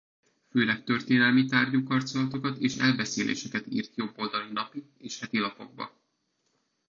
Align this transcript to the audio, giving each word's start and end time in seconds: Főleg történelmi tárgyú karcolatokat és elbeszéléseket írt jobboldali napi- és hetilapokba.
Főleg 0.49 0.83
történelmi 0.83 1.45
tárgyú 1.45 1.83
karcolatokat 1.83 2.57
és 2.57 2.77
elbeszéléseket 2.77 3.65
írt 3.69 3.95
jobboldali 3.95 4.51
napi- 4.51 4.89
és 4.97 5.19
hetilapokba. 5.19 5.95